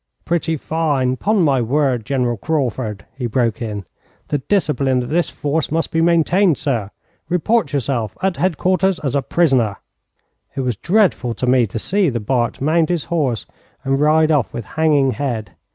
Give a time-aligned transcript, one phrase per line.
[0.25, 3.85] 'Pretty fine, 'pon my word, General Crauford,' he broke in.
[4.29, 6.89] 'The discipline of this force must be maintained, sir.
[7.29, 9.77] Report yourself at headquarters as a prisoner.'
[10.55, 13.45] It was dreadful to me to see the Bart mount his horse
[13.83, 15.51] and ride off with hanging head.